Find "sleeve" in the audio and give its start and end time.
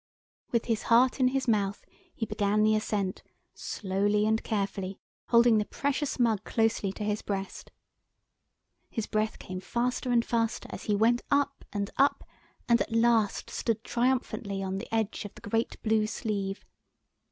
16.07-16.65